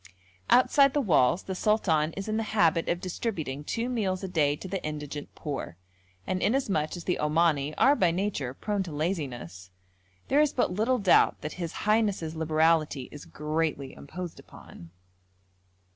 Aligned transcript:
Outside 0.49 0.95
the 0.95 0.99
walls 0.99 1.43
the 1.43 1.53
sultan 1.53 2.11
is 2.13 2.27
in 2.27 2.37
the 2.37 2.41
habit 2.57 2.89
of 2.89 2.99
distributing 3.01 3.63
two 3.63 3.87
meals 3.87 4.23
a 4.23 4.27
day 4.27 4.55
to 4.55 4.67
the 4.67 4.83
indigent 4.83 5.35
poor; 5.35 5.77
and 6.25 6.41
inasmuch 6.41 6.97
as 6.97 7.03
the 7.03 7.19
Omani 7.21 7.75
are 7.77 7.95
by 7.95 8.09
nature 8.09 8.55
prone 8.55 8.81
to 8.81 8.91
laziness, 8.91 9.69
there 10.27 10.41
is 10.41 10.53
but 10.53 10.71
little 10.73 10.97
doubt 10.97 11.41
that 11.41 11.53
his 11.61 11.71
highness's 11.85 12.35
liberality 12.35 13.09
is 13.11 13.25
greatly 13.25 13.93
imposed 13.93 14.41
on. 14.49 14.89